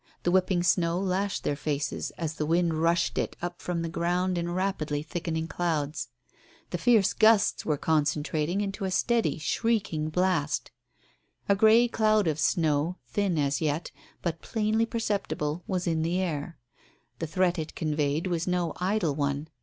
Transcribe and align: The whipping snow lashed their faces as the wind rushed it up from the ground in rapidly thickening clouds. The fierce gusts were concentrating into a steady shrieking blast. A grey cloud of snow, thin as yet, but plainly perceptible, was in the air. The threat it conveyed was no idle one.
The 0.23 0.31
whipping 0.31 0.63
snow 0.63 0.99
lashed 0.99 1.43
their 1.43 1.55
faces 1.55 2.09
as 2.17 2.33
the 2.33 2.45
wind 2.47 2.81
rushed 2.81 3.19
it 3.19 3.35
up 3.39 3.61
from 3.61 3.83
the 3.83 3.87
ground 3.87 4.35
in 4.35 4.51
rapidly 4.51 5.03
thickening 5.03 5.47
clouds. 5.47 6.07
The 6.71 6.79
fierce 6.79 7.13
gusts 7.13 7.67
were 7.67 7.77
concentrating 7.77 8.61
into 8.61 8.83
a 8.85 8.89
steady 8.89 9.37
shrieking 9.37 10.09
blast. 10.09 10.71
A 11.47 11.55
grey 11.55 11.87
cloud 11.87 12.25
of 12.27 12.39
snow, 12.39 12.97
thin 13.09 13.37
as 13.37 13.61
yet, 13.61 13.91
but 14.23 14.41
plainly 14.41 14.87
perceptible, 14.87 15.63
was 15.67 15.85
in 15.85 16.01
the 16.01 16.17
air. 16.19 16.57
The 17.19 17.27
threat 17.27 17.59
it 17.59 17.75
conveyed 17.75 18.25
was 18.25 18.47
no 18.47 18.73
idle 18.77 19.13
one. 19.13 19.49